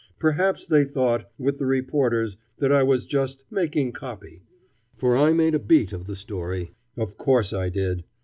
Perhaps 0.17 0.65
they 0.65 0.83
thought, 0.83 1.29
with 1.37 1.59
the 1.59 1.67
reporters, 1.67 2.35
that 2.57 2.71
I 2.71 2.81
was 2.81 3.05
just 3.05 3.45
"making 3.51 3.91
copy." 3.91 4.41
For 4.97 5.15
I 5.15 5.31
made 5.31 5.53
a 5.53 5.59
"beat" 5.59 5.93
of 5.93 6.07
the 6.07 6.15
story. 6.15 6.71
Of 6.97 7.17
course 7.17 7.53
I 7.53 7.69
did. 7.69 8.03